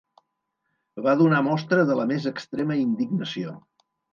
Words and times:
Va 1.09 1.13
donar 1.19 1.43
mostra 1.49 1.85
de 1.91 1.99
la 2.01 2.09
més 2.15 2.27
extrema 2.35 2.79
indignació. 2.89 3.55